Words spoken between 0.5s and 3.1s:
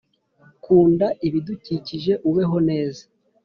kunda ibidukikije, ubeho neza